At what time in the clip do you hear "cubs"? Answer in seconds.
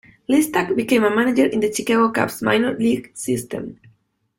2.11-2.41